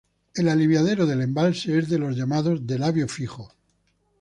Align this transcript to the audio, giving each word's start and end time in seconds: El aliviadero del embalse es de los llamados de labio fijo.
El 0.33 0.49
aliviadero 0.49 1.05
del 1.05 1.21
embalse 1.21 1.77
es 1.77 1.87
de 1.87 1.99
los 1.99 2.17
llamados 2.17 2.65
de 2.65 2.79
labio 2.79 3.07
fijo. 3.07 3.53